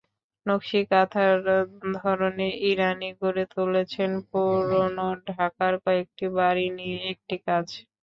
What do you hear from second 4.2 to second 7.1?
পুরোনো ঢাকার কয়েকটি বাড়ি নিয়ে